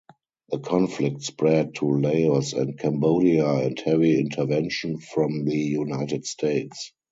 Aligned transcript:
The 0.49 0.57
conflict 0.57 1.21
spread 1.21 1.75
to 1.75 1.85
Laos 1.85 2.53
and 2.53 2.75
Cambodia 2.79 3.45
and 3.47 3.79
heavy 3.79 4.19
intervention 4.19 4.97
from 4.97 5.45
the 5.45 5.55
United 5.55 6.25
States. 6.25 6.91